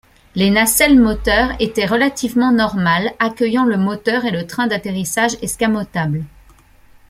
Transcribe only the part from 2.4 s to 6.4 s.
normales, accueillant le moteur et le train d'atterrissage escamotable.